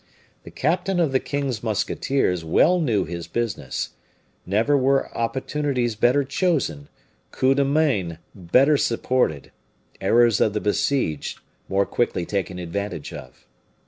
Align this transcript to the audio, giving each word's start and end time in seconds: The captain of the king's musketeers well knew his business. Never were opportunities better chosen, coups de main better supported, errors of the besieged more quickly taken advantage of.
The 0.41 0.49
captain 0.49 0.99
of 0.99 1.11
the 1.11 1.19
king's 1.19 1.61
musketeers 1.61 2.43
well 2.43 2.79
knew 2.81 3.05
his 3.05 3.27
business. 3.27 3.91
Never 4.47 4.75
were 4.75 5.15
opportunities 5.15 5.93
better 5.93 6.23
chosen, 6.23 6.89
coups 7.29 7.57
de 7.57 7.65
main 7.65 8.17
better 8.33 8.77
supported, 8.77 9.51
errors 10.01 10.41
of 10.41 10.53
the 10.53 10.59
besieged 10.59 11.39
more 11.69 11.85
quickly 11.85 12.25
taken 12.25 12.57
advantage 12.57 13.13
of. 13.13 13.45